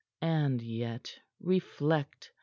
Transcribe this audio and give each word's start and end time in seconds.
"And 0.23 0.63
yet 0.63 1.19
reflect. 1.39 2.31